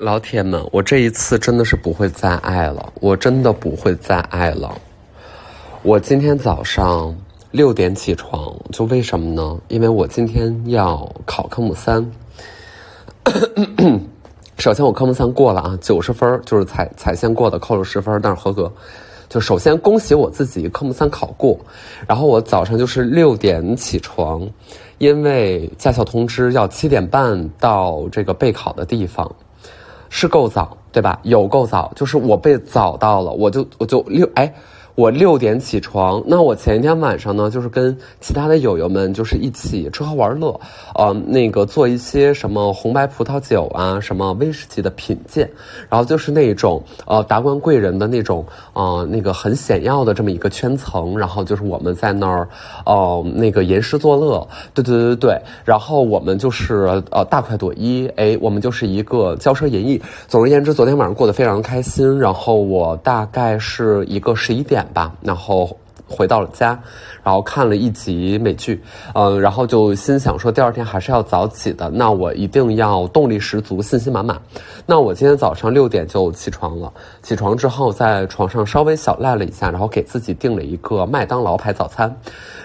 [0.00, 4.76] 老铁们，我这一次真的是不会再爱了，我真的不会再爱了。
[5.84, 7.16] 我今天早上
[7.52, 9.56] 六点起床，就为什么呢？
[9.68, 12.04] 因为我今天要考科目三。
[14.58, 18.72] 首先，我科目三过了啊，九十分就是踩踩线过的，扣了十分，但是合格。
[19.28, 21.56] 就首先恭喜我自己科目三考过。
[22.04, 24.44] 然后我早上就是六点起床，
[24.98, 29.32] 因为驾校通知要七点半到这个备考的地方。
[30.16, 31.18] 是够早，对吧？
[31.24, 34.54] 有够早，就是我被早到了，我就我就六哎。
[34.96, 40.60] 我六点起床，那我前一天晚上呢，就是跟其他的友友们就是一起吃喝玩乐，
[40.94, 45.50] 呃，那个做一些什么红白葡萄酒啊，什么威士忌的品鉴，
[45.90, 52.48] 然后就是那种呃达官贵人的那种呃那个很显要的这么一个圈层，然后就是我们在那儿
[52.86, 60.00] 哦那个吟诗作乐，对对对对对，然后我们就是呃大快朵颐，哎，我们就是一个骄奢淫逸。
[60.28, 64.83] 总而言之，昨天晚上过得非常开心，然后我大概是一个十一点。
[64.92, 66.78] 吧，然后回到了家，
[67.22, 68.82] 然后看了一集美剧，
[69.14, 74.38] 嗯，然后就心想说第二天还是要早起的，那我一定要动力十足，信心满满。
[74.84, 82.14] 那我今天早上六点就起床了，起床之后在床上稍微小赖了一下，然后给自己订了一个麦当劳牌早餐，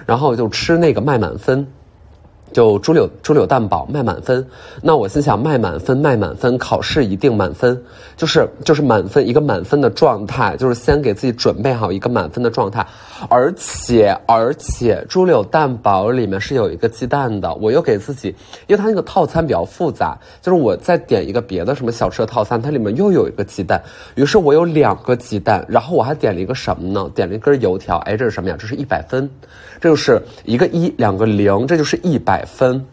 [0.05, 1.65] 然后就吃那个麦满分。
[2.51, 4.45] 就猪柳猪柳蛋堡卖满分，
[4.81, 7.79] 那我心想卖满分卖满分，考试一定满分，
[8.17, 12.85] 就是就是满分一个满分的状态，就是先给自己准备好一个满分的状态，
[13.29, 18.29] 而且而且猪柳蛋堡里面是有一个鸡蛋的，我又给自己，
[18.67, 23.79] 因为它那个套餐比较复杂，就是我再点一个别的什么小吃的套餐，它里面又有一个鸡蛋，
[24.15, 27.11] 于是我有两个鸡蛋，然后我还点了一个什么呢？
[27.13, 28.55] 点了一根油条，哎，这是什么呀？
[28.57, 29.29] 这是一百分，
[29.79, 32.38] 这就是一个一两个零，这就是一百。
[32.45, 32.85] 分，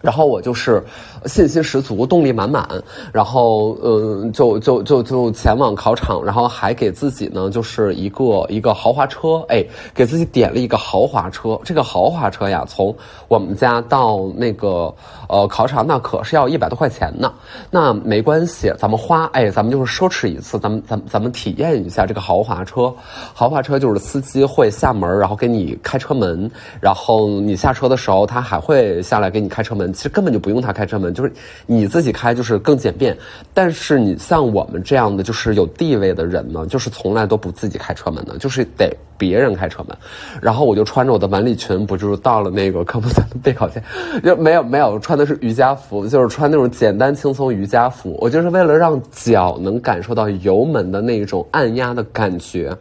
[0.00, 0.82] 然后我就是
[1.24, 2.68] 信心十足，动力满满，
[3.10, 11.58] 然后嗯，就就就就前往考场，然后还给自己呢，就是一个一个豪华车，哎，给自己点了一个豪华车。
[11.64, 12.94] 这个豪华车呀，从
[13.28, 14.94] 我们家到那个
[15.34, 17.32] 呃考场，那可是要一百多块钱呢。
[17.68, 22.94] 那没关系，咱们花，哎，咱们就是奢侈一次，咱们咱咱们体验一下这个豪华车。
[23.34, 26.48] 豪华车就是司机会下门，然后给你开车门，
[26.80, 29.92] 然后你下车的时候，他还会下来给你开车门。
[29.92, 31.32] 其实根本就不用他开车门，就是
[31.66, 33.16] 你自己开，就是更简便。
[33.52, 39.96] 但是你像我们这样的，就是有地位的人呢，就是从来都不自己开车门的，就是得别人开车门。
[40.40, 43.82] 然后我就穿着我的晚礼裙，不就是到了那个科目三的备考线，
[44.22, 48.18] 就没有没有穿的是瑜伽服，就是穿那种简单轻松瑜伽服。
[48.20, 52.76] 我就是为了让脚能感受到油门的那种按压的感觉。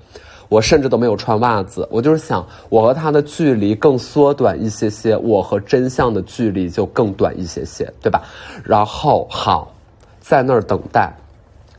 [0.50, 8.22] 我甚至都没有穿袜子，我就是想我和他的距离更缩短一些些，我和真相的距离就更短一些些，对吧？
[8.64, 9.74] 然后好，
[10.20, 11.12] 在那儿等待。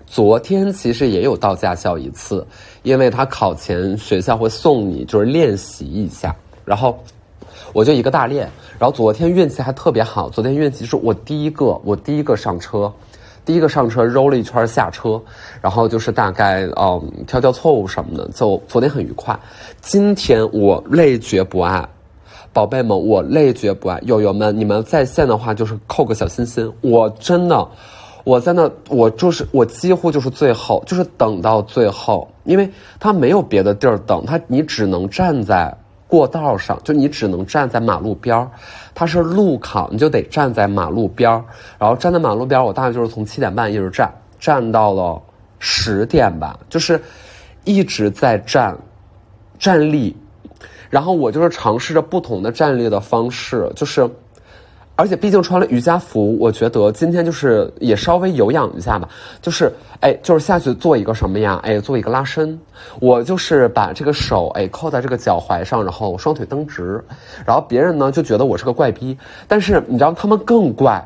[0.07, 2.45] 昨天其实也有到驾校一次，
[2.83, 6.35] 因为他考前学校会送你，就是练习一下。
[6.65, 6.99] 然后
[7.73, 8.49] 我就一个大练，
[8.79, 12.93] 然后昨天运气还特别好，昨天运气是我第一个，我第一个上车。
[13.47, 15.21] 第一个上车揉了一圈下车，
[15.61, 19.39] 然后就是大概嗯挑挑错误什么的，就昨天很愉快。
[19.83, 21.87] 今天我累觉不爱，
[22.55, 24.01] 宝贝们，我累觉不爱。
[24.05, 26.73] 友友们，你们在线的话就是扣个小心心。
[26.81, 27.69] 我真的，
[28.25, 32.67] 我在那，我就是我几乎就是最后，就是等到最后，因为
[32.99, 35.77] 他没有别的地儿等，他你只能站在。
[36.15, 38.49] 过道上，就你只能站在马路边，
[38.95, 41.29] 它是路考，你就得站在马路边，
[41.77, 44.09] 然后站在马路边，我大概就是从七点半一直站，
[44.39, 45.21] 站到了
[45.59, 47.01] 十点吧，就是
[47.65, 48.77] 一直在站，
[49.59, 50.17] 站立，
[50.89, 54.09] 然后我就是尝试着不同的站立的方式，就是。
[54.97, 59.09] 而且毕竟穿了瑜伽服，我觉得今天就是也稍微有氧一下吧，
[59.43, 61.59] 就是哎，就是下去做一个什么呀？
[61.65, 62.57] 哎，做一个拉伸。
[63.01, 67.03] 我就是把这个手哎扣在这个脚踝上，然后双腿蹬直，
[67.45, 69.19] 然后别人呢就觉得我是个怪逼，
[69.49, 71.05] 但是你知道他们更怪，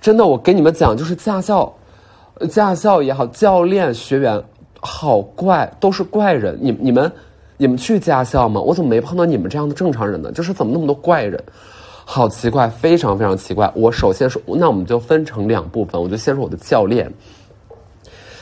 [0.00, 1.72] 真的，我给你们讲，就是驾校，
[2.48, 4.40] 驾校也好，教练学员
[4.78, 6.56] 好怪，都是怪人。
[6.60, 7.10] 你你们
[7.56, 8.60] 你们去驾校吗？
[8.60, 10.30] 我怎么没碰到你们这样的正常人呢？
[10.30, 11.42] 就是怎么那么多怪人？
[12.10, 13.70] 好奇怪，非常非常奇怪。
[13.74, 16.00] 我首先说，那我们就分成两部分。
[16.00, 17.12] 我就先说我的教练，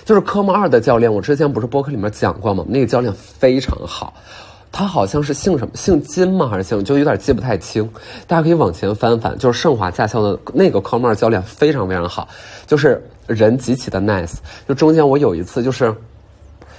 [0.04, 1.12] 就是科目二的教练。
[1.12, 2.64] 我之前不是播客里面讲过吗？
[2.68, 4.14] 那个教练非常好，
[4.70, 6.48] 他好像是姓什么，姓金吗？
[6.48, 6.84] 还是姓？
[6.84, 7.84] 就有点记不太清。
[8.28, 12.28] 大家可以往前翻翻，就是盛华驾校的那个科目二教练非常非常好，
[12.68, 14.34] 就是人极其的 nice。
[14.68, 15.92] 就中间我有一次，就是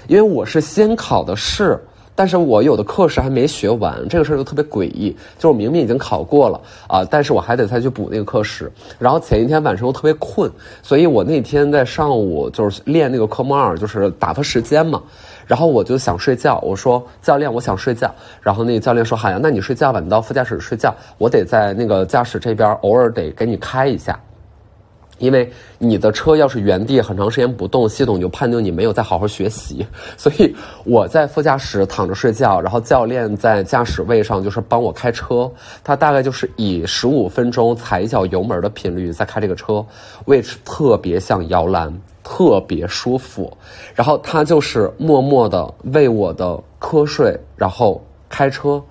[0.07, 1.78] 因为我是先考的试。
[2.18, 5.16] 但是我有的课时还没学完，这个事儿就特别诡异。
[5.38, 8.72] 就是我明明已经考过了啊，但是我还得再去补那个课时。
[8.98, 15.00] 然后前一天晚上又特别困，所以我那天在上午就是练那个科目二，就是打发时间嘛。
[15.46, 18.14] 然后我就想睡觉，我说教练，我想睡觉。
[18.42, 24.19] 然后那个教练说：“好呀，那你睡觉吧，你到副驾驶睡觉，我得在那个驾驶这边偶尔得给你开一下。”
[25.19, 29.86] 因为你的车要是原地很长时间不动，系统就判定你没有在好好学习。
[30.16, 35.52] 所以我在副驾驶躺着睡觉，然后教练在驾驶位上就是帮我开车。
[35.84, 39.86] 他大概就是以十五分钟踩一脚油门的频率在开这个车，
[40.25, 41.94] 位置特别像摇篮，
[42.24, 43.56] 特别舒服。
[43.96, 48.81] 然后他就是默默的为我的瞌睡然后开车，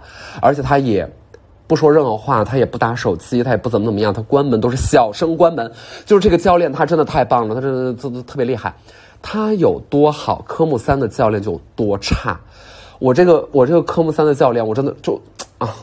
[0.40, 1.08] 而且他也。
[1.66, 5.70] 不说任何话，他也不打手机，他也不怎么怎么样，他关门都是小声关门。
[6.04, 8.72] 就是这个教练，他真的太棒了，他真的做的特别厉害。
[9.20, 12.38] 他有多好，科目三的教练就有多差。
[13.00, 15.20] 我这个我这个科目三的教练，我真的就
[15.58, 15.74] 啊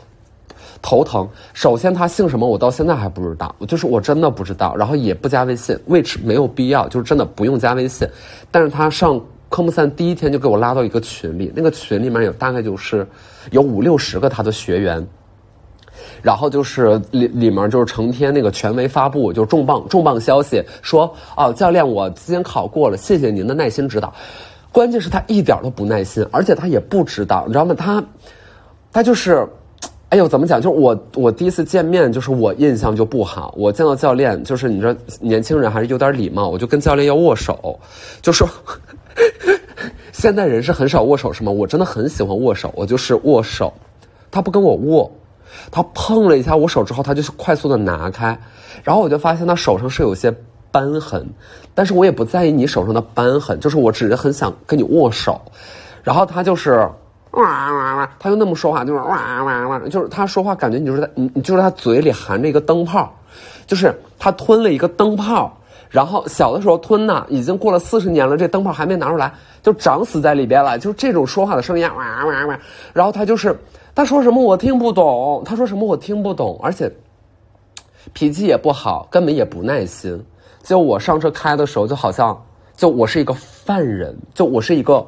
[0.80, 1.28] 头疼。
[1.52, 8.08] 首先他姓什么，我到现在还不知道，就是我真的不知道，然后也不加微信位置没有必要，就是真的不用加微信。
[8.50, 9.20] 但是他上
[9.50, 13.06] 科目三第一天就给我拉到一个群里，那个群里面有大概就是
[13.50, 15.06] 有五六十个他的学员。
[16.24, 24.10] 然后就是里里面就是成天那个权威发布，就重磅重磅消息说哦，教练我今天考过了，谢谢您的耐心指导。
[24.72, 27.74] 关键是他一点都不耐心，而且他也不知道，你知道吗？
[27.74, 28.02] 他
[28.90, 29.46] 他就是，
[30.08, 30.58] 哎呦，怎么讲？
[30.58, 33.52] 就是我我第一次见面，就是我印象就不好。
[33.58, 37.78] 我见到教练，就是你说年轻人还是有点礼貌，我就跟教练要握手，
[38.22, 38.48] 就说
[40.10, 41.52] 现代人是很少握手是吗？
[41.52, 43.70] 我真的很喜欢握手，我就是握手，
[44.30, 45.12] 他不跟我握。
[45.70, 48.38] 他碰了一下我手之后，他就快速的拿开，
[48.82, 50.34] 然后我就发现他手上是有些
[50.70, 51.26] 斑痕，
[51.74, 55.40] 但是我也不在意你手上的斑痕，就是我只是很想跟你握手，
[56.02, 56.72] 然后他就是
[57.30, 63.12] 哇哇哇，他就那么说话，就是哇哇哇，就是他说话感觉你就是在你你就是他嘴里含着一个灯泡，
[63.66, 65.56] 就是他吞了一个灯泡，
[65.88, 72.58] 然后小的时候吞呢，已经过了四十年了，这灯泡还没拿出来，就长死在里边了，就是这种说话的声音哇哇哇，
[72.92, 73.56] 然后他就是。
[73.94, 76.90] 他说什么我听不懂，他说什么我听不懂，而且
[78.12, 80.20] 脾气也不好，根本也不耐心。
[80.64, 82.44] 就我上车开的时候，就好像
[82.76, 85.06] 就我是一个犯人，就我是一个，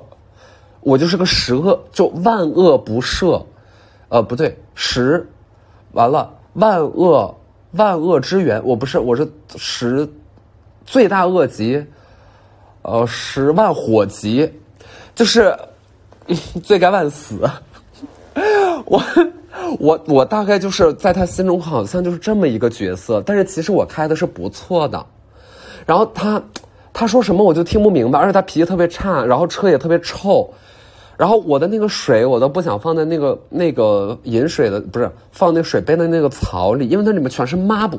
[0.80, 3.42] 我就是个十恶就万恶不赦，
[4.08, 5.26] 呃不对十，
[5.92, 7.34] 完了万恶
[7.72, 10.08] 万恶之源，我不是我是十
[10.84, 11.84] 罪大恶极，
[12.82, 14.48] 呃十万火急，
[15.14, 15.58] 就是
[16.62, 17.40] 罪该万死。
[18.86, 19.02] 我
[19.78, 25.04] 我我大概就是在他心中好像就是这么一个角色，但是其实我开的是不错的，
[25.84, 26.40] 然后他
[26.92, 30.48] 他说什么我就听不明白，而且他脾气特别差，然后车也特别臭，
[31.16, 37.98] 然后我的那个水我都不想放在那个那个饮水的不是放那水杯的那个槽里，因为那里面全是抹布，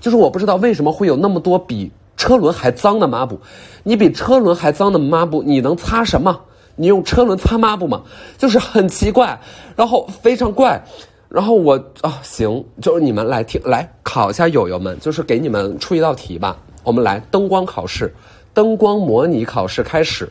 [0.00, 3.38] 就是我不知道为什么会有那么多比车轮还脏的抹布，
[3.82, 6.40] 你比车轮还脏的抹布，你能擦什么？
[6.78, 8.02] 你用车轮擦抹布吗？
[8.38, 9.38] 就是很奇怪，
[9.76, 10.80] 然后非常怪，
[11.28, 16.56] 然后我啊行，就是你们来听来考一下友友们，就是给你们出一道题吧。
[16.84, 18.14] 我们来灯光考试，
[18.54, 20.28] 灯光模拟考试开始。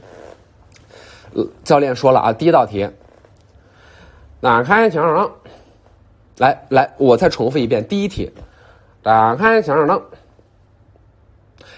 [1.64, 2.90] 教练说了啊，第一道题，
[4.40, 5.30] 打开前灯，
[6.38, 8.32] 来来，我再重复一遍，第一题，
[9.04, 10.02] 打开前灯。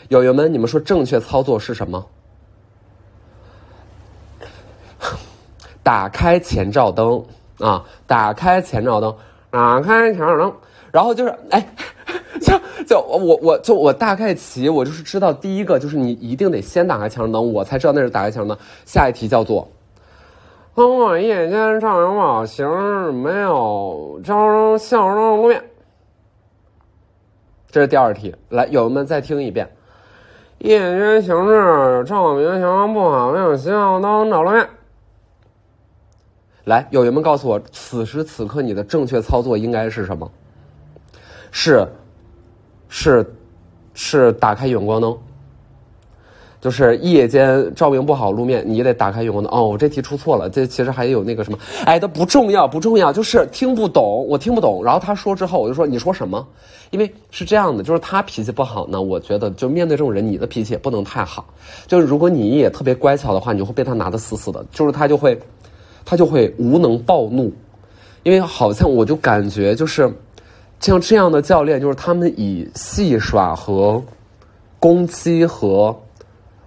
[0.10, 2.06] 友友们，你们说正确操作是什么？
[5.84, 7.24] 打开前照灯
[7.60, 7.84] 啊！
[8.06, 9.16] 打开前照灯，
[9.50, 10.54] 打开前照灯，
[10.92, 11.68] 然后就是哎，
[12.42, 18.58] 就就我我就我大概齐，我就是知道第一个就是你一定得先打开前照灯，我才知道那是打开前照灯。
[18.86, 19.68] 下一题叫做：
[20.76, 25.62] 通过夜间照明不好，行没有照灯向灯路面。
[27.72, 29.70] 这是第二题，来友们再听一遍：
[30.60, 34.68] 夜间行驶照明情况不好，没有信号灯照路面。
[36.70, 40.32] 来，友友们告诉我，此时此刻你的正确操作应该是什么？
[41.50, 41.84] 是，
[42.90, 43.26] 是，
[43.96, 45.18] 是打开远光灯。
[46.62, 49.52] 就是夜间照明不好，路面你得打开远光灯。
[49.52, 54.84] 哦，我这题出错了，这其实还有那个什么，哎，都不重要，不重要，就是听不懂，我听不懂。
[54.86, 56.48] 然后他说之后，我就说你说什么？
[56.92, 61.46] 因为是这样的，就是他脾气不好呢，我觉得就面对这种人，你的脾气也不能太好。
[61.88, 65.36] 就是如果你也特别乖巧的话，你就会被他拿的死死的，就是他就会。
[66.10, 67.54] 他就会无能暴怒，
[68.24, 70.12] 因为好像我就感觉就是
[70.80, 74.02] 像这样的教练，就是他们以戏耍和
[74.80, 75.96] 攻击和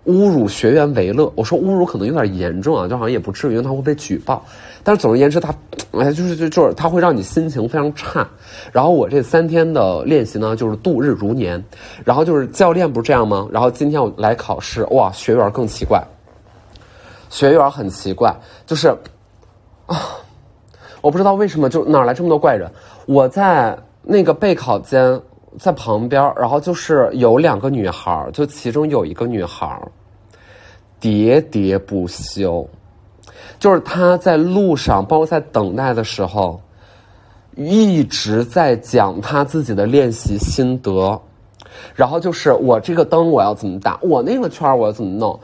[0.06, 1.28] 侮辱学员为乐。
[1.34, 4.44] 我说侮辱可能有点严重啊，就好像也不至于，因为他会被举报。
[4.84, 5.52] 但是总而言之，他
[5.90, 8.24] 哎，就是就就是他会让你心情非常差。
[8.70, 11.60] 然后我这三天的练习呢，就是度日如年。
[12.04, 13.48] 然后就是教练不是这样吗？
[13.50, 16.00] 然后今天我来考试，哇，学员更奇怪，
[17.28, 18.32] 学员很奇怪，
[18.66, 18.94] 就是
[19.86, 20.16] 啊，
[21.00, 22.70] 我不知道为什么就哪来这么多怪人。
[23.06, 25.20] 我在那个备考间。
[25.58, 29.78] 在旁边，然后就是有两个女孩，就其中有一个女孩
[30.98, 32.66] 喋喋不休，
[33.58, 36.58] 就是她在路上，包括在等待的时候，
[37.54, 41.20] 一直在讲她自己的练习心得。
[41.94, 45.38] 然后就是我这个灯我要怎么打，我那个圈我要怎么弄。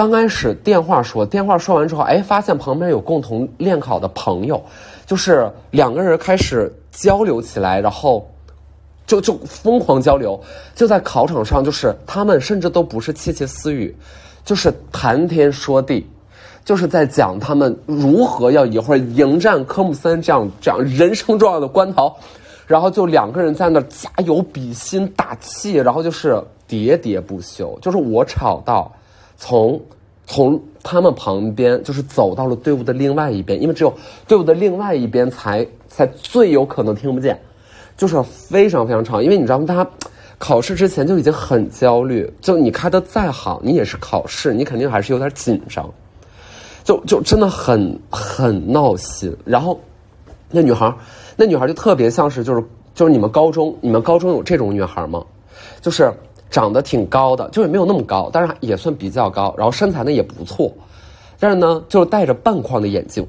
[0.00, 4.58] 刚开始电话说，电话说完之后，哎，发现旁边有共同练考的朋友，
[5.04, 8.26] 就是两个人开始交流起来，然后。
[9.06, 10.40] 就就疯狂交流，
[10.74, 13.94] 就在考场上，就是他们甚至都不是窃窃私语，
[14.44, 16.08] 就是谈天说地，
[16.64, 22.14] 就是在讲他们如何要一会儿迎战科目三这样这样人生重要的关头，
[22.68, 28.90] 然后就两个人在那加油比心打气，然后就是喋喋不休，就是我吵到
[29.40, 29.80] 从
[30.26, 33.92] 从他们旁边就是走到了队伍的另外一边，因为只有
[34.28, 37.40] 队伍的另外一边才才最有可能听不见。
[37.96, 39.64] 就是非常非常长，因为你知道吗？
[39.66, 39.86] 他
[40.38, 45.90] 考试之前就已经很焦虑，就你开的再好，你也是考试，你肯定还是有点紧张，
[46.84, 49.34] 就就真的很很闹心。
[49.44, 49.78] 然后
[50.50, 50.94] 那女孩，
[51.36, 55.22] 那女孩就特别像是就是就是你们高中，你们高中有这种女孩吗？
[55.82, 56.10] 就是
[56.50, 60.70] 长得挺高的，就也没有那么高，但是也算比较高，然后身材呢也不错，
[61.38, 63.26] 但是呢就是戴着半框的眼镜，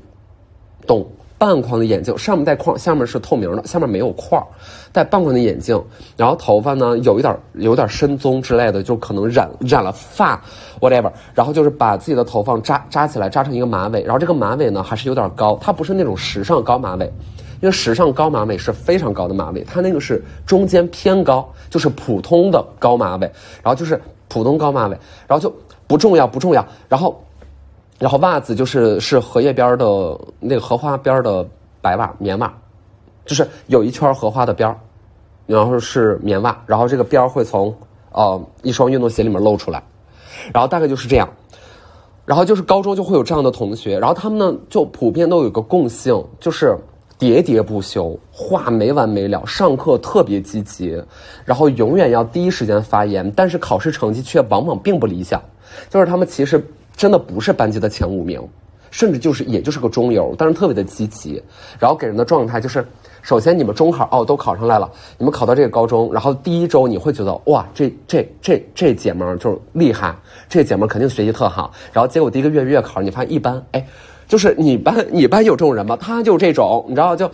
[0.87, 1.05] 懂。
[1.37, 4.45] 半框的眼镜，上面带框，下面是透明的，下面没有框，
[4.93, 5.83] 戴半框的眼镜，
[6.15, 10.39] 然后头发呢有一点有点深棕之类的，就可能染染了发
[10.79, 17.11] ，whatever，然后就是把自己的头发扎扎起来，扎成一个马尾，然后这个马尾呢还是有点高，它不是那种时尚高马尾，
[17.62, 23.32] 因为时尚高马尾是非常高的马尾，它那个是中间偏高，就是普通的高马尾，
[23.63, 25.53] 然后就是普通高马尾，然后就
[25.88, 27.20] 不重要不重要，然后。
[28.00, 31.48] 然后袜子就是是荷叶边的那个荷花边的
[31.84, 32.51] 白袜棉袜，
[33.27, 34.75] 就是有一圈荷花的边，
[35.46, 37.72] 然后是棉袜，然后这个边会从
[38.12, 39.84] 呃一双运动鞋里面露出来，
[40.51, 41.30] 然后大概就是这样，
[42.25, 46.75] 然后就是高中就会有这样的同学，然后他们呢就普遍都有个共性，就是
[47.21, 51.01] 喋喋不休，话没完没了，上课特别积极，
[51.45, 55.41] 然后永远要第一时间发言，但是考试成绩却往往并不理想，
[55.89, 56.61] 就是他们其实。
[56.93, 58.39] 真的不是班级的前五名，
[58.91, 61.41] 甚至就是也就是个中游，但是特别的积极，
[61.79, 62.85] 然后给人的状态就是，
[63.23, 70.13] 首先你们中考哦都考上来了，你们考到这个高中，然后第一周你会觉得哇这这这这姐们儿就是厉害，
[70.47, 73.83] 这姐们儿肯定学习特好，然后结果第一个月月考你发现一般，哎，
[74.31, 75.97] 就是你班你班有这种人吗？
[76.00, 77.29] 他就这种，你知道就。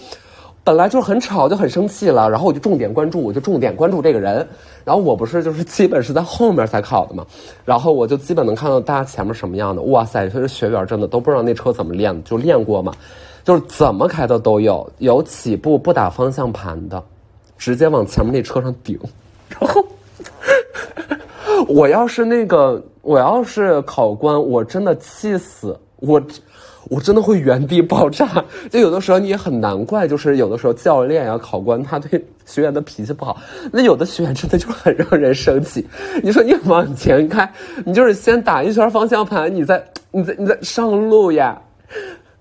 [0.63, 4.45] 本来就很吵，就很生气了，然后我就重点关注，我就重点关注这个人。
[4.83, 7.23] 然后我不是就是基本是在后面才考的嘛，
[7.63, 9.81] 然后我就基本能看到大家前面什么样的。
[9.83, 12.91] 哇塞，这学员真的都不知道那车怎么练，就练过嘛，
[13.45, 17.01] 就是怎么开的都有，有起步不打方向盘的，
[17.57, 18.99] 直接往前面那车上顶。
[19.47, 19.85] 然后
[21.67, 26.21] 我要是那个，我要是考官，我真的气死我。
[26.89, 33.37] 我真的会原地爆炸， 就有的时候你也很难怪，就是有的时候教练呀、考官他对学员的脾气不好，
[33.71, 35.85] 那有的学员真的就很让人生气。
[36.23, 37.51] 你说你往前开，
[37.85, 41.61] 你就是先打一圈方向盘，你再、你再、你再上路呀，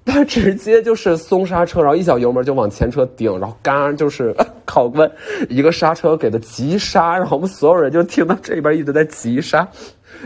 [0.04, 4.34] 他直接就是松刹车，然后一脚油门就往前车顶，然后嘎就是
[4.64, 5.10] 考官
[5.48, 9.66] 一个刹车给的急刹，然后我们所有人就听到这边一直在急刹，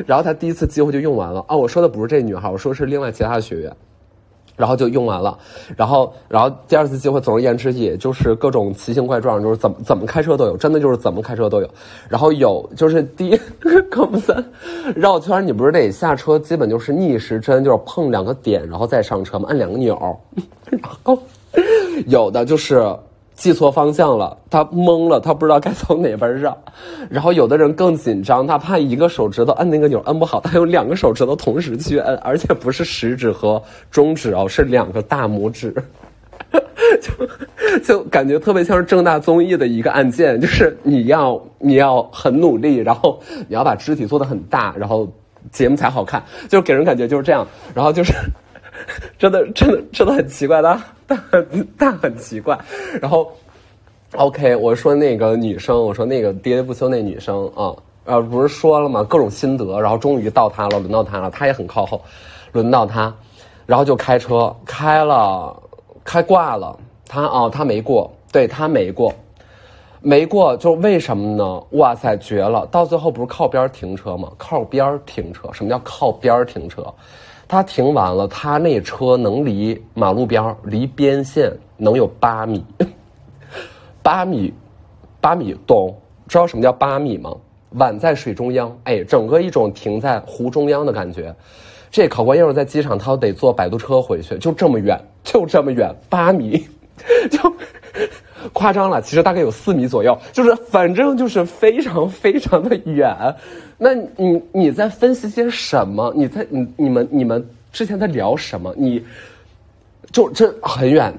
[0.06, 1.56] 然后他第一次机会就用完了啊！
[1.56, 3.74] 我说的不是这女孩，我说是另外其他的学员。
[4.60, 5.38] 然后就用完了，
[5.74, 11.68] 然后，然后第二次机会，总而言之，也就是各种奇形怪状，就是怎么怎么开车都有，真的就是怎么开车都有。
[12.10, 13.36] 然后有就是第一
[13.90, 14.44] 科目三
[14.94, 19.98] 绕圈，你不是得下车，基本就是逆时针，就是碰两个点，然后再上车嘛，按两个钮。
[20.66, 21.18] 然后
[22.06, 22.94] 有的就是。
[23.40, 26.54] 记错方向了，他懵了，他不知道该从哪边绕。
[27.08, 35.74] 然后有的人更紧张，他怕一个手指头摁那个钮摁不好，他有两个手指头同时去摁，而且不是食指和中指哦，是两个大拇指，
[37.00, 43.18] 就就感觉特别像是正大综艺的一个按键，就是你要你要很努力，然后
[43.48, 45.10] 你要把肢体做的很大，然后
[45.50, 47.46] 节目才好看，就给人感觉就是这样。
[47.74, 48.12] 然后就是。
[49.18, 52.58] 真的，真的，真的很奇怪，的，但很但很奇怪。
[53.00, 53.32] 然后
[54.16, 59.02] ，OK，我说那个女生，我说那个喋喋不休那女生啊，呃，不是说了吗？
[59.04, 62.00] 各种心得，然后终于到他了，轮到他了，他也很靠后，
[62.52, 63.14] 轮到他，
[63.66, 65.54] 然后就开车开了，
[66.04, 69.14] 开挂了，他哦，他没过，对他没过，
[70.02, 71.62] 没过，就为什么呢？
[71.72, 72.66] 哇塞，绝了！
[72.70, 74.30] 到最后不是靠边停车吗？
[74.38, 76.86] 靠边停车，什么叫靠边停车？
[77.46, 82.64] 他停完了，他那车能离马路边离边线能有八米，
[84.02, 84.54] 八米，
[85.20, 85.94] 八米，懂？
[86.28, 87.34] 知道什么叫八米吗？
[87.70, 91.34] 碗在水中央，哎，整个一种停在湖中央的感觉。
[91.90, 96.66] 这考官要是在机场，他得坐摆渡车回去，就这么远，就这么远，八米，
[97.30, 97.52] 就
[98.52, 99.00] 夸张了。
[99.02, 103.14] 其实大概有四米左右，就是反正就是非常非常的远。
[103.78, 106.12] 那你你在分析些什么？
[106.16, 108.74] 你在你你们你们之前在聊什么？
[108.76, 109.04] 你
[110.12, 111.12] 就这很远，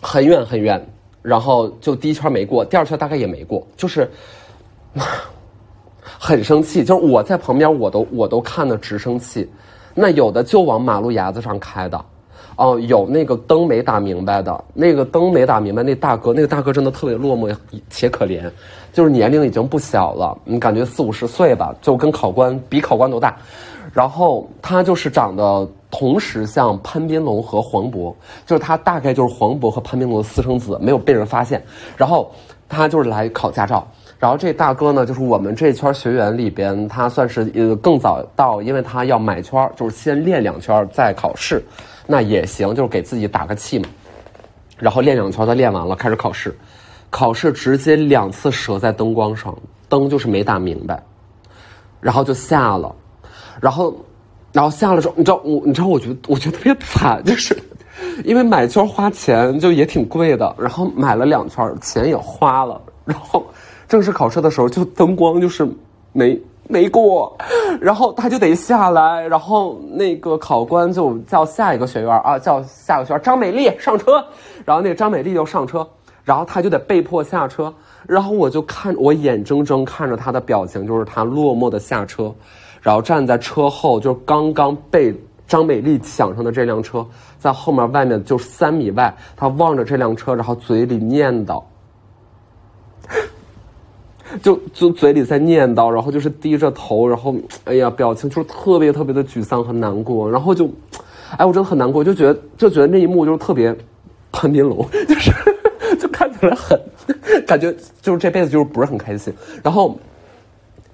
[0.00, 0.84] 很远很远，
[1.22, 4.08] 然后就第一圈没过，第二圈大概也没过，就是。
[6.04, 9.50] 很生气，就是我在旁边，我都我都看的直生气。
[9.94, 12.04] 那有的就往马路牙子上开的，
[12.56, 17.54] 哦，有那个灯没打明白的，那个灯没打明白，那大哥，那个大哥真的特别落寞
[17.90, 18.50] 且可怜，
[18.92, 23.36] 就是年龄已经不小了，你感觉四五十岁吧，就跟考官比考官都大。
[23.92, 28.12] 然后他就是长得同时像潘斌龙和黄渤，
[28.44, 31.62] 就是他大概就是黄渤和潘斌龙的私生子，没有被人发现。
[31.96, 32.30] 然后
[32.68, 33.86] 他就是来考驾照。
[34.18, 41.62] 然后这大哥呢，就是我们这圈学员里边，他算是呃更早到，因为他要买圈，就是先练两圈再考试，
[42.06, 43.88] 那也行，就是给自己打个气嘛。
[44.78, 46.56] 然后练两圈，他练完了开始考试，
[47.10, 49.54] 考试直接两次折在灯光上，
[49.90, 51.02] 灯就是没打明白，
[52.00, 52.94] 然后就下了，
[53.60, 53.94] 然后
[54.52, 57.54] 然后下了之后，你知道我你知道我觉得我觉得特别惨，就是
[58.24, 63.44] 因为买圈花钱就也挺贵的，然后买了两圈钱也花了，然后。
[63.88, 65.68] 正式考试的时候，就灯光就是
[66.12, 67.36] 没没过，
[67.80, 74.24] 然后他就得下来，然后那个考官就叫下一个学员啊，叫下个学员张美丽上车，
[74.64, 75.86] 然后那个张美丽就上车，
[76.24, 77.72] 然后他就得被迫下车，
[78.06, 82.34] 然后我就看我眼睁睁看着他的表情，就是他落寞的下车，
[82.80, 85.14] 然后站在车后，就刚刚被
[85.46, 87.06] 张美丽抢上的这辆车，
[87.38, 91.62] 在后面外面就三米外，他望着这辆车，然后嘴里念叨。
[94.42, 100.68] 就就嘴里在念叨，然后就是低着头，然后哎呀，表情就是特别特别的沮丧和难过，然后就，
[101.36, 103.74] 哎，我真的很难过，就觉得就觉得那一幕就是特别
[104.32, 105.32] 潘斌龙， 就是
[106.00, 106.78] 就看起来很
[107.46, 109.96] 感觉就是这辈子就是不是很开心，然后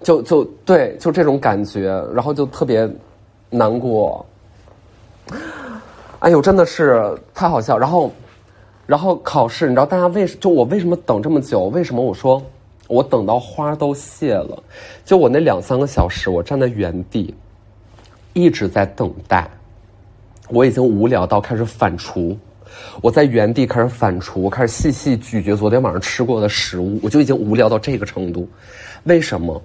[0.02, 2.88] 就就对，就这种感觉，然后就特别
[3.48, 4.24] 难过，
[6.18, 8.12] 哎呦，真的是太好笑，然后
[8.86, 11.64] 然后考试，你知道大家为就我为什么等这么久？
[11.64, 12.42] 为什么我说？
[12.90, 14.60] 我等到花都谢了，
[15.04, 17.32] 就我那两三个小时，我站在原地，
[18.32, 19.48] 一直在等待。
[20.48, 22.36] 我已经无聊到开始反刍，
[23.00, 28.48] 我在原地开始反刍，我开始细细咀嚼昨天晚上吃过的食物，我就已经无聊到这个程度。
[29.04, 29.62] 为什么？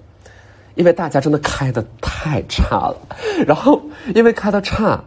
[0.76, 2.96] 因为大家真的开的太差了，
[3.44, 3.82] 然后
[4.14, 5.02] 因为开的差，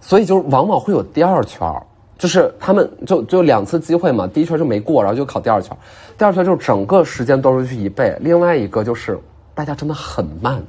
[0.00, 1.82] 所以就往往会有第二圈儿。
[2.18, 5.76] 就是他们就就两次机会嘛，第一圈就没过，然后就考第二圈，
[6.16, 8.16] 第二圈就整个时间都是去一倍。
[8.20, 9.18] 另外一个就是
[9.54, 10.62] 大家真的很慢，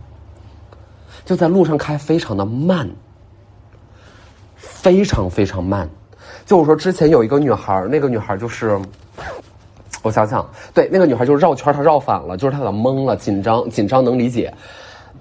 [1.23, 2.89] 就在路上开非常的慢，
[4.57, 5.89] 非常非常慢。
[6.45, 8.77] 就我说之前有一个女孩，那个女孩就是，
[10.01, 14.53] 我想想，对，那个女孩就是绕圈她绕反了，就是她有点懵了，紧张紧张能理解。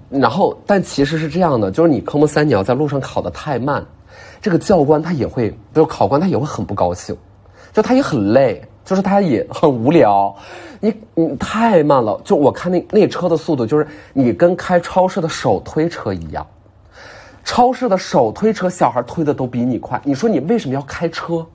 [0.09, 3.85] 然后但其实是这样的，就是你科目三你要在路上考的太慢。
[4.47, 7.13] 这个教官他也会，就考官他也会很不高兴，
[7.73, 10.33] 就他也很累，就是他也很无聊。
[10.79, 16.47] 你你太慢了，就我看那那车的速度，就是你跟开超市的手推车一样。
[17.43, 19.99] 超市的手推车，小孩推的都比你快。
[20.05, 21.45] 你说你为什么要开车？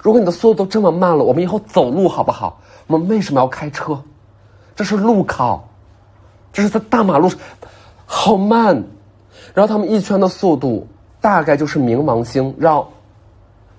[0.00, 2.58] 如果你的速度都这么慢了，我们以后走路好不好？
[2.86, 4.02] 我们为什么要开车？
[4.74, 5.68] 这是路考，
[6.54, 7.38] 这是在大马路上，
[8.06, 8.82] 好慢。
[9.52, 10.88] 然后他们一圈的速度。
[11.24, 12.86] 大概就是冥王星绕，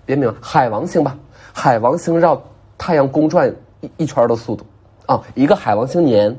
[0.03, 1.15] 别冥海王星吧，
[1.53, 2.41] 海王星绕
[2.75, 4.65] 太阳公转一一圈的速度，
[5.05, 6.35] 啊，一个海王星年，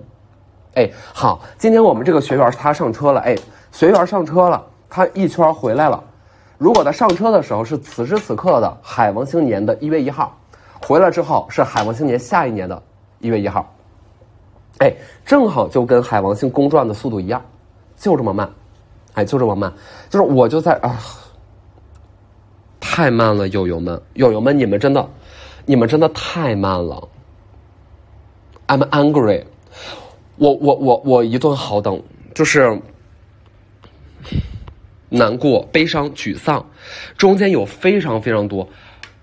[0.74, 3.36] 哎，好，今天我们这个学员他上车了，哎，
[3.70, 6.02] 学员上车了，他一圈回来了，
[6.58, 10.36] 如果他上车的时候是此时此刻的海王星年的一月一号，
[10.82, 12.82] 回来之后是海王星年下一年的
[13.20, 13.72] 一月一号，
[14.78, 14.92] 哎，
[15.24, 17.40] 正好就跟海王星公转的速度一样，
[17.96, 18.50] 就这么慢。
[19.16, 19.72] 哎，就这么慢，
[20.10, 21.00] 就是我就在啊，
[22.78, 25.08] 太慢了，友友们，友友们，你们真的，
[25.64, 27.08] 你们真的太慢了。
[28.66, 29.44] I'm angry，
[30.36, 32.02] 我我我我一顿好等，
[32.34, 32.78] 就是
[35.08, 36.66] 难过、悲伤、沮丧，
[37.16, 38.68] 中间有非常非常多，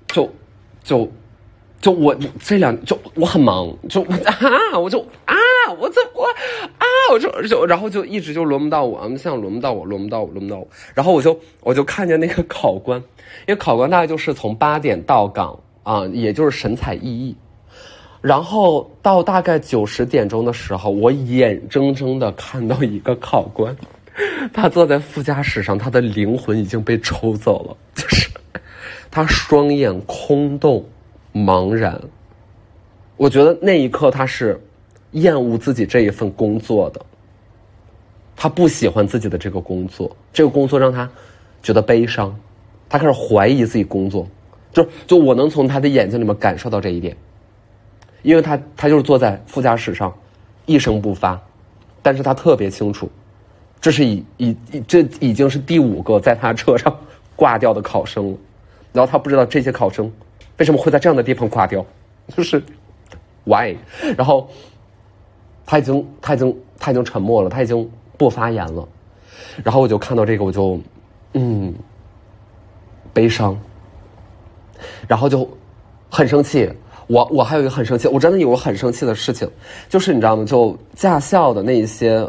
[0.07, 0.27] 就
[0.83, 1.11] 就
[1.79, 5.35] 就我这两就我很忙，就 啊我就啊
[5.79, 6.25] 我怎我
[6.77, 12.99] 啊我就就然后就一直就轮不到我，现在轮不到我，轮不到我，轮不到我，然后我就我就看见那个考官，
[13.47, 17.35] 因为考官大概就是从八点到岗啊，也就是神采奕奕。
[18.21, 23.75] 然后到大概九十点钟的时候，我眼睁睁的看到一个考官，
[24.53, 28.29] 他坐在副驾驶上，他的灵魂已经被抽走了，就是
[29.11, 30.85] 他双眼空洞、
[31.33, 32.01] 茫然。
[33.17, 34.57] 我觉得那一刻他是
[35.13, 37.01] 厌恶自己这一份工作的，
[38.35, 41.09] 他不喜欢自己的这个工作，这个工作让他
[41.63, 42.37] 觉得悲伤，
[42.87, 44.27] 他开始怀疑自己工作，
[44.71, 47.15] 就就我能从他的眼睛里面感受到这一点。
[48.21, 50.13] 因为他他就是坐在副驾驶上，
[50.65, 51.37] 一声不发，
[52.01, 53.09] 但是他特别清楚，
[53.81, 54.55] 这是已已
[54.87, 56.95] 这已经是第五个在他车上
[57.35, 58.37] 挂掉的考生了，
[58.93, 60.09] 然后他不知道这些考生
[60.57, 61.85] 为什么会在这样的地方挂掉，
[62.33, 62.63] 就是
[63.43, 63.75] why，
[64.15, 64.49] 然后
[65.65, 68.87] 他已经他已经他已经沉默了，他已经不发言了，
[69.63, 70.79] 然后我就看到这个我就
[71.33, 71.73] 嗯
[73.13, 73.57] 悲伤，
[75.07, 75.47] 然后就
[76.09, 76.71] 很生气。
[77.07, 79.47] 我我还有一个很生气，我真的有个很生气的事情，
[79.89, 80.45] 就是你知道吗？
[80.45, 82.25] 就驾校的那一些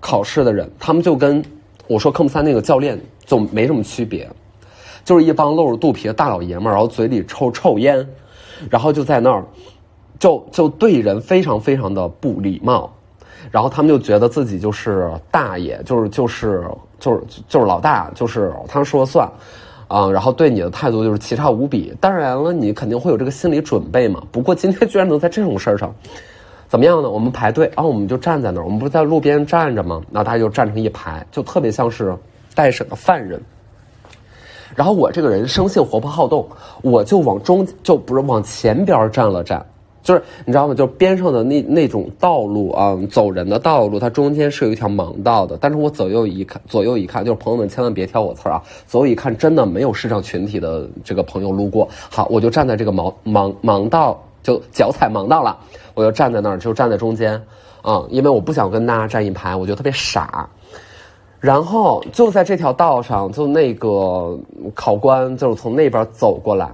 [0.00, 1.44] 考试的人，他们就跟
[1.86, 4.26] 我说科目三那个教练就没什么区别，
[5.04, 8.08] 就是一帮露着肚皮的大老爷们儿，然后嘴里抽臭烟，
[8.70, 9.44] 然后就在那儿，
[10.18, 12.90] 就就对人非常非常的不礼貌，
[13.50, 16.64] 然后他们就觉得自己就是大爷，就是就是
[16.98, 19.30] 就是就是老大，就是他说了算。
[19.88, 21.94] 啊，然后对你的态度就是奇差无比。
[22.00, 24.20] 当然了，你肯定会有这个心理准备嘛。
[24.32, 25.94] 不过今天居然能在这种事儿上，
[26.66, 27.08] 怎么样呢？
[27.08, 30.02] 我们排队，然后我们就站在那儿，我们不是在路边站着吗？
[30.10, 32.12] 那大家就站成一排，就特别像是
[32.52, 33.40] 待审的犯人。
[34.74, 36.44] 然后我这个人生性活泼好动，
[36.82, 39.64] 我就往中就不是往前边站了站。
[40.06, 40.74] 就是你知道吗？
[40.74, 45.58] 就是边上的那那种道路啊，走人的道路，它中间是有一条盲道的。
[45.60, 48.62] 但是我左右一看，左右一看，就是朋友们千万别挑我刺儿啊！
[48.86, 51.88] 左右一看，真的没有视障群体的这个朋友路过。
[52.08, 55.58] 好，我就站在这个盲盲盲道，就脚踩盲道了。
[55.94, 57.42] 我就站在那儿，就站在中间
[57.82, 60.48] 啊，因为我不想跟大家站一排，我就特别傻。
[61.40, 64.38] 然后就在这条道上，就那个
[64.72, 66.70] 考官就是从那边走过来，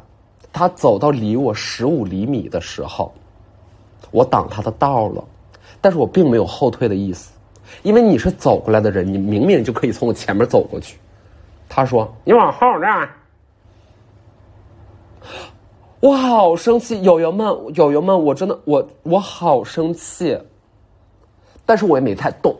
[0.52, 3.10] 他走到离我十五厘米的时候。
[4.12, 5.25] 我挡他的道了，
[5.81, 7.33] 但是我并没有后退的意思，
[7.83, 10.98] 因为你是走过来的人，你明明就可以从我前面走过去。
[11.68, 13.09] 他说：“你往后站。”
[16.01, 20.37] 我好生气，友友们，友友们，我真的，我我好生气，
[21.64, 22.55] 但是我也没太动，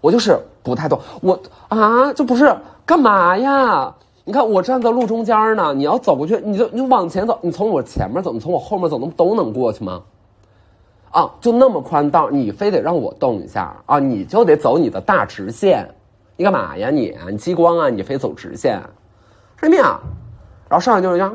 [0.00, 3.94] 我就是不太动，我啊，这不是干嘛呀？
[4.24, 10.02] 你看我站在路中间呢，你要走过去，你就你往前走，你从我前面走，你从我后面走，能都能过去吗？
[11.16, 13.98] 啊，就那么宽道，你非得让我动一下啊？
[13.98, 15.82] 你就得走你的大直线，
[16.36, 17.16] 你干嘛呀你？
[17.30, 17.88] 你激光啊？
[17.88, 18.78] 你非走直线，
[19.58, 19.82] 神经病！
[20.68, 21.34] 然后上来就是讲，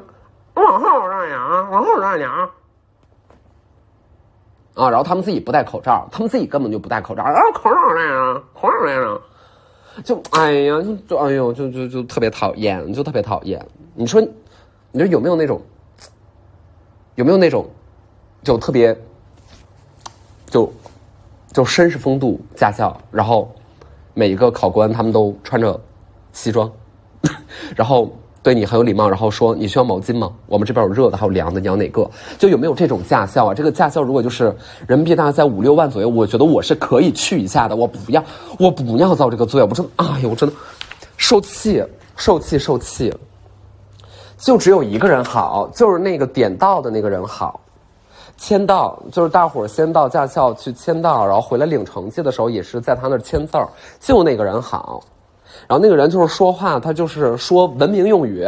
[0.53, 2.47] 往后站呀，往后站呀。
[4.75, 9.19] 啊，然后他们自己不戴口罩，他们自己根本就不戴口罩，啊，口罩戴呀，口罩戴呀，
[10.05, 13.59] 就哎呀，就就哎呦，就就就特别讨厌，就特别讨厌。
[13.95, 14.21] 你说，
[14.91, 15.59] 你说有没有那种，
[17.15, 17.67] 有没有那种，
[18.43, 18.95] 就特别。
[20.51, 20.71] 就，
[21.53, 23.49] 就绅士风度驾校，然后
[24.13, 25.79] 每一个考官他们都穿着
[26.33, 26.69] 西装，
[27.73, 28.11] 然后
[28.43, 30.29] 对你很有礼貌，然后说你需要毛巾吗？
[30.47, 32.09] 我们这边有热的，还有凉的，你要哪个？
[32.37, 33.53] 就有没有这种驾校啊？
[33.53, 34.53] 这个驾校如果就是
[34.87, 37.75] 人民币大概在五六万左右，我觉得我是可以去一下的。
[37.75, 38.21] 我不要，
[38.59, 40.53] 我不要遭这个罪，我真的，哎呀，我真的
[41.15, 41.81] 受气，
[42.17, 43.13] 受气，受气。
[44.37, 47.60] 就只有一个人好，就是那个点到的那个人好。
[48.41, 55.03] 签到就是大伙儿先到驾校去签到，然后回来领成绩的时候也是在他那儿签字儿，就那个人好，
[55.67, 58.41] 然后那个人就是说话，他就是说文明用语，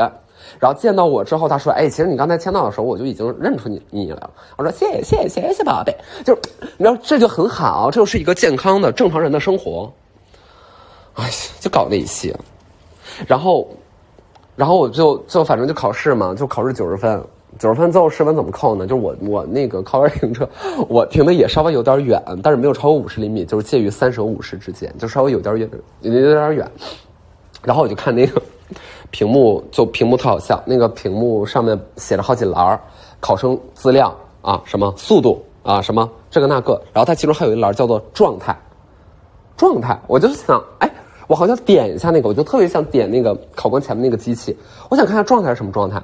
[0.59, 6.33] 然后见到我之后他说：“哎，其实你刚才签到的时候我就已经认出你你来了。”我说：“谢谢谢谢宝贝。”就
[6.75, 9.93] 你知道这就很好，这就是一个健康的正常人的生活。
[11.13, 11.29] 哎，
[11.59, 12.35] 就搞那些，
[13.27, 13.69] 然后，
[14.55, 17.23] 然后我就就反正就考试嘛，就考试九十分。
[17.59, 18.87] 九十分最后试分怎么扣呢？
[18.87, 20.47] 就是我我那个靠边停车，
[20.89, 25.69] 我停的也稍微有点远，但是没有超过五十厘米，就是介于三十和五十之间，就稍微有点远，
[26.01, 26.69] 有点远。
[27.63, 28.41] 然后我就看那个
[29.11, 32.79] 屏幕，就屏幕特好笑，那个屏幕上面写着好几栏
[33.19, 38.53] 考生资料啊，什么速度啊，什么这个那个，然后它其中还有一栏叫做状态，
[39.55, 40.91] 状态，我就想，哎，
[41.27, 44.57] 我好像点一下那个，我就特别想点那个考官前面那个机器，
[44.89, 46.01] 我想看下状态是什么状态。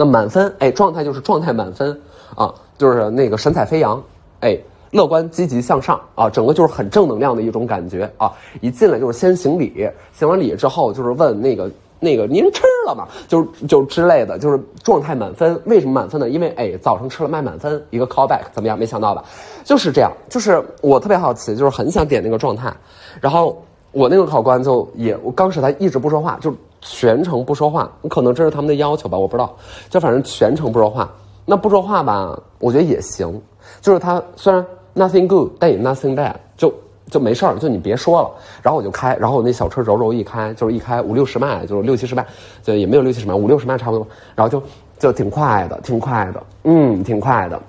[0.00, 2.00] 那满分，哎，状态就是状态满分
[2.36, 4.00] 啊，就是那个神采飞扬，
[4.38, 4.56] 哎，
[4.92, 8.30] 乐观积极向上啊，整个就是很正能量的一种感觉啊。
[8.60, 13.08] 一进来就是先行礼，行完礼之后就是问那个那个您吃了吗？
[13.26, 15.60] 就是就之类的，就是状态满分。
[15.66, 16.28] 为什么满分呢？
[16.28, 18.78] 因为哎，早上吃了卖满分，一个 callback 怎么样？
[18.78, 19.24] 没想到吧？
[19.64, 22.72] 就是这样，就是我特别好奇，就是很想点那个状态，
[23.20, 26.54] 然后我那个考官就也，我刚使他一直不说话，就。
[26.80, 29.54] 全程不说话，可能这是他们的要求吧，我不知道。
[29.88, 31.10] 就反正全程不说话，
[31.44, 33.40] 那不说话吧，我觉得也行。
[33.80, 34.64] 就是他虽然
[34.94, 36.72] nothing good，但也 nothing bad，就
[37.10, 38.30] 就没事儿，就你别说了。
[38.62, 42.26] 然后我就开，然后我那小车柔柔一开，就是一开五六十迈，就是六七十迈，
[42.62, 44.06] 就也没有六七十迈，五六十迈差不多。
[44.34, 44.62] 然后就
[44.98, 47.60] 就挺快的，挺快的，嗯，挺快的。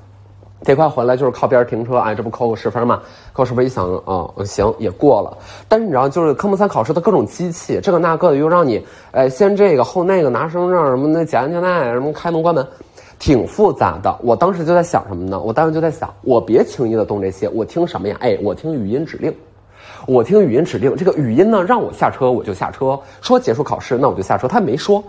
[0.64, 3.02] 这块回来就是靠边停车，哎，这不扣个十分嘛？
[3.32, 5.38] 扣十分一想，哦，行，也过了。
[5.70, 12.68] 但是你知道，就是科目三考试的各种机器，这个那个的，又让你，哎，先这个后那个，拿身份证什么的，检安全带什么，开门关门，
[13.18, 14.14] 挺复杂的。
[14.22, 15.40] 我当时就在想什么呢？
[15.40, 18.18] 我当时就在想，我别轻易的动这些，我听什么呀？
[18.20, 19.34] 哎，我听语音指令，
[20.08, 20.94] 我听语音指令。
[20.98, 24.46] 这个语音呢，让我下车我就下车，说结束考试那我就下车。
[24.46, 25.02] 他没说，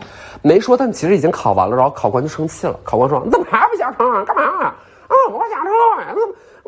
[0.43, 1.75] 没说，但其实已经考完了。
[1.75, 4.25] 然后考官就生气了，考官说：“你怎么还不下车啊？
[4.25, 4.73] 干嘛？”
[5.11, 5.14] 啊！
[5.31, 5.70] 我下车！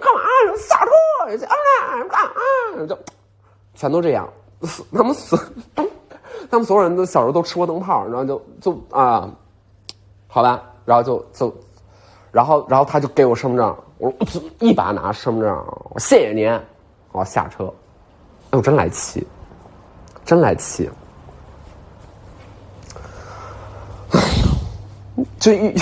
[0.00, 0.20] 干嘛？
[0.59, 0.90] 下车
[1.31, 1.48] 呀！
[1.48, 2.02] 啊！
[2.09, 2.87] 干嘛？
[2.88, 2.98] 就
[3.74, 4.28] 全都这样。
[4.92, 5.38] 他们所
[6.50, 9.31] 他们所有人都小时候都吃过灯泡，然后就就啊，
[10.26, 11.55] 好吧，然后就就，
[12.33, 14.12] 然后然后他就给我身份证，我
[14.59, 16.61] 一把拿身份证，我谢谢您，
[17.12, 17.72] 我下车。
[18.50, 19.26] 哎呦，真来气，
[20.24, 20.90] 真来气。
[24.11, 24.24] 哎呀，
[25.38, 25.74] 这一。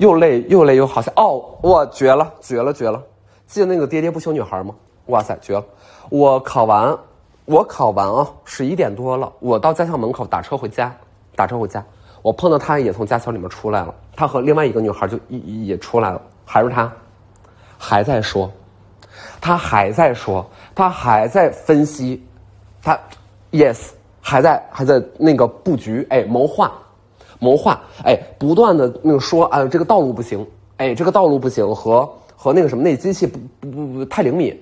[0.00, 1.44] 又累又累又好笑哦！
[1.60, 3.02] 我，绝了绝了绝了！
[3.46, 4.74] 记得那个喋喋不休女孩吗？
[5.08, 5.62] 哇塞，绝了！
[6.08, 6.96] 我考完，
[7.44, 10.90] 我考完啊，十一点多了，我到驾校门口打车回家，
[11.36, 11.84] 打车回家，
[12.22, 16.90] 我碰到她也从驾校里面出来了，她和另外一个女孩就也也出来了，还是她，
[17.76, 18.50] 还在说，
[19.38, 22.26] 她还在说，她还在分析，
[22.82, 22.98] 她
[23.50, 23.90] ，yes，
[24.22, 26.72] 还在还在那个布局，哎，谋划。
[27.40, 34.56] 谋划，哎，不断的那个说，啊，这个道路不行，哎，这个道路不行，和和那个什么，那机器不不不不太灵敏，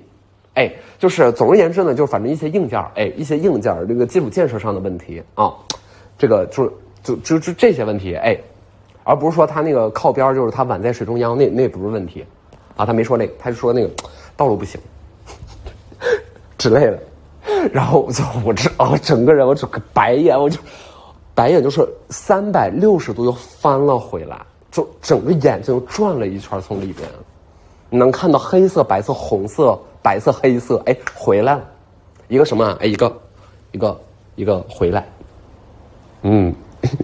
[0.54, 5.52] 哎，就是总而言之呢，就是反正一些硬件，哎，一些硬件这个基础建设上的问题啊，
[6.16, 6.70] 这个就是
[7.02, 8.38] 就就就这些问题，哎，
[9.02, 12.24] 而不是说他那个靠边就是他碗在水中央，那那不是问题，
[12.76, 13.90] 啊，他没说那个，他就说那个
[14.36, 14.80] 道路不行
[16.56, 16.98] 之类的，
[17.72, 20.60] 然后我就我这啊，整个人我就个白眼，我就。
[21.38, 27.08] 白眼就是三百六十度又翻了回来，就整个眼睛转了一圈，从里边，
[27.90, 31.62] 能看到黑色、白色、红色、白色、黑色，哎，回来了，
[32.26, 32.76] 一个什么？
[32.80, 33.16] 哎，一个，
[33.70, 34.00] 一个，
[34.34, 35.06] 一个回来，
[36.22, 36.52] 嗯，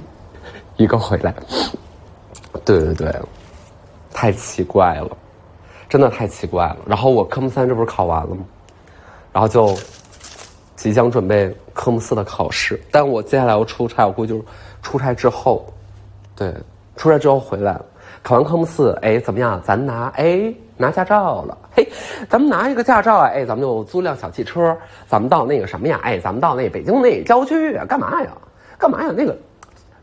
[0.78, 1.32] 一个回来，
[2.64, 3.14] 对对对，
[4.12, 5.16] 太奇怪了，
[5.88, 6.78] 真的太奇怪了。
[6.86, 8.44] 然后我科目三这不是考完了吗？
[9.32, 9.78] 然后就。
[10.76, 14.44] 即将准备科目四的考试，但我接下来要出差，我估计就是
[14.80, 15.66] 出差之后，
[16.34, 16.54] 对，
[16.96, 17.78] 出差之后回来，
[18.22, 19.60] 考完科目四，哎，怎么样？
[19.62, 21.87] 咱拿哎拿驾照了，嘿，
[22.28, 26.00] 咱们拿一个驾照啊，哎，咱们就租辆小汽车，咱们到那个什么呀？
[26.02, 28.30] 哎，咱们到那北京那郊区干嘛呀？
[28.78, 29.12] 干嘛呀？
[29.16, 29.37] 那个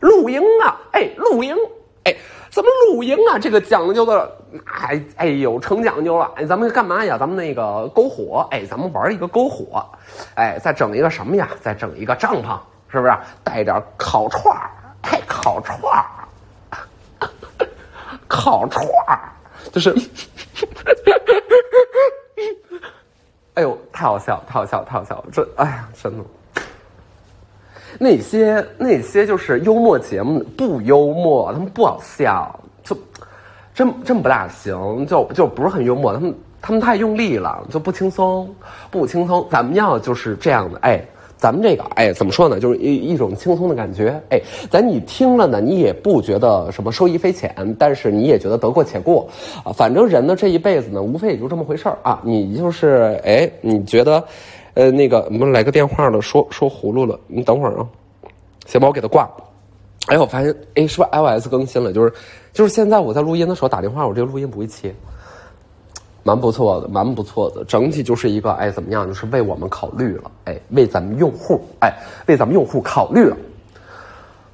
[0.00, 1.56] 露营啊，哎，露营，
[2.04, 2.14] 哎。
[2.54, 3.38] 咱们露营啊？
[3.38, 4.30] 这个讲究的，
[4.66, 6.30] 哎哎呦，成讲究了！
[6.36, 7.16] 哎，咱们干嘛呀？
[7.18, 9.82] 咱们那个篝火，哎，咱们玩一个篝火，
[10.34, 11.48] 哎，再整一个什么呀？
[11.62, 12.58] 再整一个帐篷，
[12.90, 13.16] 是不是？
[13.42, 16.04] 带点烤串儿，哎，烤串儿，
[18.28, 19.32] 烤串儿，
[19.72, 19.94] 就是，
[23.54, 25.24] 哎呦，太好笑，太好笑，太好笑！
[25.32, 26.24] 这，哎呀，真的。
[27.98, 32.96] 那些那些就是幽默节目不幽默，他们不好笑，就
[33.74, 38.48] 真真不大行，就就不是很幽默，他们他们太用力了，就不轻松，
[38.90, 39.46] 不轻松。
[39.50, 41.04] 咱们要就是这样的，哎，
[41.36, 42.58] 咱们这个哎怎么说呢？
[42.58, 49.28] 就是一一种轻松的感觉，哎，咱你听了呢，你也不觉得什么受益匪浅，但是你也觉得得过且过
[49.64, 49.72] 啊。
[49.72, 52.20] 反正人的这一辈子呢，无非也就这么回事儿啊。
[52.24, 54.24] 你就是哎，你觉得。
[54.74, 57.86] 呃，那个，我们来个电话了，说说葫芦了，你等会儿啊，
[58.66, 59.30] 先把我给他挂。
[60.06, 61.92] 哎，我发现，哎，是不是 iOS 更新了？
[61.92, 62.12] 就是，
[62.52, 64.94] 就是现在我在录音的时候打电话，我这个录音不会切，
[66.22, 67.62] 蛮不错的，蛮不错的。
[67.64, 69.06] 整体就是一个，哎，怎么样？
[69.06, 71.94] 就是为我们考虑了，哎，为咱们用户，哎，
[72.26, 73.36] 为咱们用户考虑了。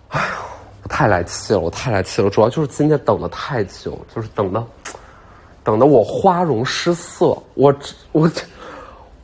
[0.09, 0.43] 哎呦，
[0.83, 2.29] 我太来气了，我太来气了。
[2.29, 4.63] 主要就是今天等的太久，就是等的。
[5.65, 7.75] 等的我花容失色，我
[8.13, 8.31] 我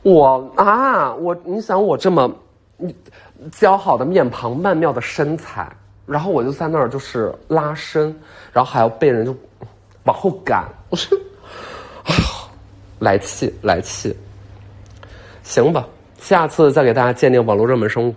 [0.05, 2.31] 我啊，我你想我这么
[3.51, 5.67] 姣好的面庞、曼妙的身材，
[6.05, 8.15] 然后我就在那儿就是拉伸，
[8.53, 9.35] 然后还要被人就
[10.03, 11.17] 往后赶，我说
[12.99, 14.15] 来气来气，
[15.41, 15.83] 行吧，
[16.19, 18.13] 下次再给大家鉴定网络热门生物。